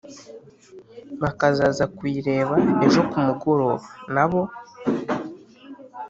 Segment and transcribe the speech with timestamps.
[1.21, 2.55] bakazaza kuyireba
[2.85, 4.41] ejo kumugoroba nabo